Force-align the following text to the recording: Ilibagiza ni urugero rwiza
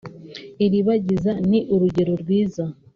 Ilibagiza 0.65 1.31
ni 1.49 1.59
urugero 1.73 2.13
rwiza 2.21 2.63